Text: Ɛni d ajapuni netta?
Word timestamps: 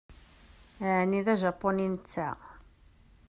Ɛni 0.97 1.19
d 1.25 1.27
ajapuni 1.33 1.87
netta? 1.93 2.29